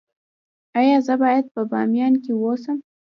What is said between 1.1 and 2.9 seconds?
باید په بامیان کې اوسم؟